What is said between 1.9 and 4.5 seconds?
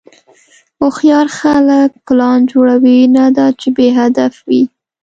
پلان جوړوي، نه دا چې بېهدفه